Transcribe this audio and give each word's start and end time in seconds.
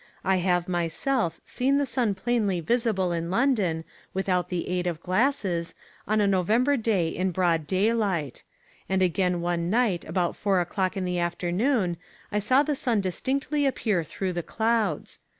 I 0.23 0.37
have 0.37 0.67
myself 0.67 1.39
seen 1.45 1.77
the 1.77 1.85
sun 1.85 2.15
plainly 2.15 2.59
visible 2.59 3.11
in 3.11 3.29
London, 3.29 3.83
without 4.15 4.49
the 4.49 4.67
aid 4.67 4.87
of 4.87 5.03
glasses, 5.03 5.75
on 6.07 6.19
a 6.19 6.25
November 6.25 6.75
day 6.75 7.09
in 7.09 7.29
broad 7.29 7.67
daylight; 7.67 8.41
and 8.89 9.03
again 9.03 9.41
one 9.41 9.69
night 9.69 10.03
about 10.05 10.35
four 10.35 10.59
o'clock 10.59 10.97
in 10.97 11.05
the 11.05 11.19
afternoon 11.19 11.97
I 12.31 12.39
saw 12.39 12.63
the 12.63 12.75
sun 12.75 12.99
distinctly 12.99 13.67
appear 13.67 14.03
through 14.03 14.33
the 14.33 14.41
clouds. 14.41 15.19